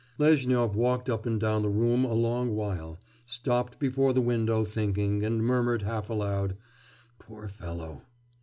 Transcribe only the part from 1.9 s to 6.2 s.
a long while, stopped before the window thinking, and murmured half